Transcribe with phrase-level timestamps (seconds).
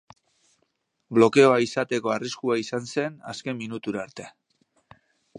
[1.17, 4.27] Blokeoa izateko arriskua izan zen azken minutura arte.